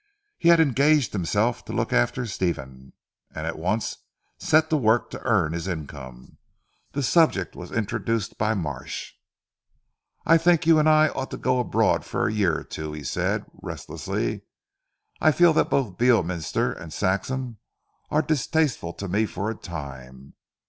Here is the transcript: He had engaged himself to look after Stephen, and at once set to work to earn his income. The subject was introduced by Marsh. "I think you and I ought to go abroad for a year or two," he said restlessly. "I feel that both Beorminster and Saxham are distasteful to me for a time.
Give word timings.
He 0.39 0.49
had 0.49 0.59
engaged 0.59 1.13
himself 1.13 1.63
to 1.65 1.73
look 1.73 1.93
after 1.93 2.25
Stephen, 2.25 2.93
and 3.35 3.45
at 3.45 3.59
once 3.59 3.97
set 4.39 4.71
to 4.71 4.75
work 4.77 5.11
to 5.11 5.21
earn 5.21 5.53
his 5.53 5.67
income. 5.67 6.39
The 6.93 7.03
subject 7.03 7.55
was 7.55 7.71
introduced 7.71 8.35
by 8.39 8.55
Marsh. 8.55 9.13
"I 10.25 10.39
think 10.39 10.65
you 10.65 10.79
and 10.79 10.89
I 10.89 11.09
ought 11.09 11.29
to 11.29 11.37
go 11.37 11.59
abroad 11.59 12.03
for 12.03 12.25
a 12.25 12.33
year 12.33 12.57
or 12.57 12.63
two," 12.63 12.93
he 12.93 13.03
said 13.03 13.45
restlessly. 13.61 14.41
"I 15.19 15.31
feel 15.31 15.53
that 15.53 15.69
both 15.69 15.99
Beorminster 15.99 16.71
and 16.73 16.91
Saxham 16.91 17.59
are 18.09 18.23
distasteful 18.23 18.93
to 18.93 19.07
me 19.07 19.27
for 19.27 19.51
a 19.51 19.55
time. 19.55 20.33